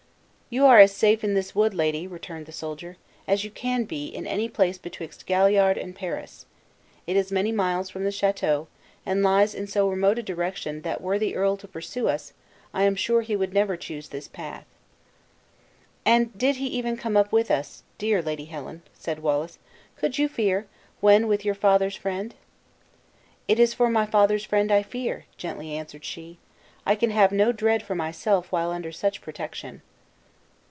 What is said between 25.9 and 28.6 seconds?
she; "I can have no dread for myself